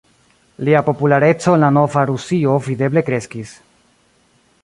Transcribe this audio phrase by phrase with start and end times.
[0.69, 3.53] Lia populareco en la nova Rusio videble kreskis.